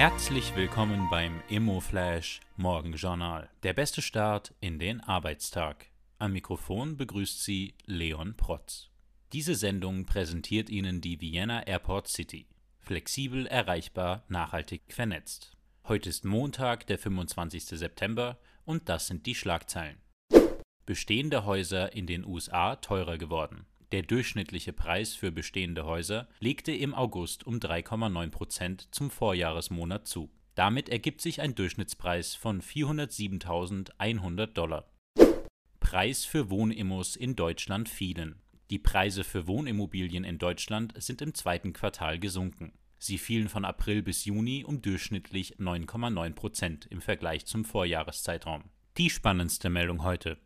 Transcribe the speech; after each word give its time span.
Herzlich 0.00 0.56
willkommen 0.56 1.10
beim 1.10 1.42
Immoflash 1.50 2.40
Morgenjournal. 2.56 3.50
Der 3.62 3.74
beste 3.74 4.00
Start 4.00 4.54
in 4.58 4.78
den 4.78 5.02
Arbeitstag. 5.02 5.90
Am 6.18 6.32
Mikrofon 6.32 6.96
begrüßt 6.96 7.44
Sie 7.44 7.74
Leon 7.84 8.34
Protz. 8.34 8.88
Diese 9.34 9.54
Sendung 9.54 10.06
präsentiert 10.06 10.70
Ihnen 10.70 11.02
die 11.02 11.20
Vienna 11.20 11.66
Airport 11.66 12.08
City. 12.08 12.46
Flexibel, 12.78 13.46
erreichbar, 13.46 14.24
nachhaltig 14.28 14.80
vernetzt. 14.88 15.54
Heute 15.86 16.08
ist 16.08 16.24
Montag, 16.24 16.86
der 16.86 16.96
25. 16.96 17.66
September 17.66 18.38
und 18.64 18.88
das 18.88 19.06
sind 19.06 19.26
die 19.26 19.34
Schlagzeilen. 19.34 19.98
Bestehende 20.86 21.44
Häuser 21.44 21.92
in 21.92 22.06
den 22.06 22.24
USA 22.24 22.76
teurer 22.76 23.18
geworden. 23.18 23.66
Der 23.92 24.02
durchschnittliche 24.02 24.72
Preis 24.72 25.14
für 25.14 25.32
bestehende 25.32 25.84
Häuser 25.84 26.28
legte 26.38 26.72
im 26.72 26.94
August 26.94 27.44
um 27.44 27.56
3,9 27.56 28.30
Prozent 28.30 28.88
zum 28.92 29.10
Vorjahresmonat 29.10 30.06
zu. 30.06 30.30
Damit 30.54 30.88
ergibt 30.88 31.20
sich 31.20 31.40
ein 31.40 31.56
Durchschnittspreis 31.56 32.34
von 32.36 32.62
407.100 32.62 34.46
Dollar. 34.46 34.88
Preis 35.80 36.24
für 36.24 36.50
Wohnimmos 36.50 37.16
in 37.16 37.34
Deutschland 37.34 37.88
fielen. 37.88 38.40
Die 38.70 38.78
Preise 38.78 39.24
für 39.24 39.48
Wohnimmobilien 39.48 40.22
in 40.22 40.38
Deutschland 40.38 40.92
sind 41.02 41.20
im 41.20 41.34
zweiten 41.34 41.72
Quartal 41.72 42.20
gesunken. 42.20 42.72
Sie 42.98 43.18
fielen 43.18 43.48
von 43.48 43.64
April 43.64 44.02
bis 44.02 44.24
Juni 44.24 44.62
um 44.64 44.82
durchschnittlich 44.82 45.56
9,9 45.56 46.34
Prozent 46.34 46.86
im 46.86 47.00
Vergleich 47.00 47.46
zum 47.46 47.64
Vorjahreszeitraum. 47.64 48.64
Die 48.98 49.10
spannendste 49.10 49.70
Meldung 49.70 50.04
heute. 50.04 50.38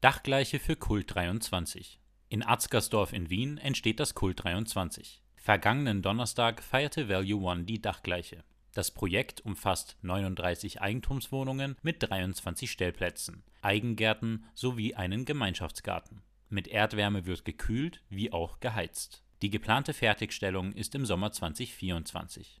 Dachgleiche 0.00 0.60
für 0.60 0.76
Kult 0.76 1.12
23. 1.12 1.98
In 2.30 2.42
Arzgersdorf 2.42 3.14
in 3.14 3.30
Wien 3.30 3.56
entsteht 3.56 4.00
das 4.00 4.14
Kult 4.14 4.44
23. 4.44 5.22
Vergangenen 5.36 6.02
Donnerstag 6.02 6.62
feierte 6.62 7.08
Value 7.08 7.40
One 7.42 7.64
die 7.64 7.80
Dachgleiche. 7.80 8.44
Das 8.74 8.90
Projekt 8.90 9.40
umfasst 9.40 9.96
39 10.02 10.82
Eigentumswohnungen 10.82 11.76
mit 11.80 12.02
23 12.02 12.70
Stellplätzen, 12.70 13.44
Eigengärten 13.62 14.44
sowie 14.52 14.94
einen 14.94 15.24
Gemeinschaftsgarten. 15.24 16.20
Mit 16.50 16.68
Erdwärme 16.68 17.24
wird 17.24 17.46
gekühlt 17.46 18.02
wie 18.10 18.30
auch 18.30 18.60
geheizt. 18.60 19.22
Die 19.40 19.48
geplante 19.48 19.94
Fertigstellung 19.94 20.74
ist 20.74 20.94
im 20.94 21.06
Sommer 21.06 21.32
2024. 21.32 22.60